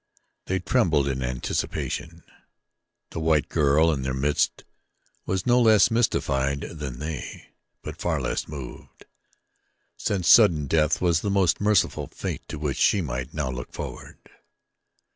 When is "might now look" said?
13.01-13.73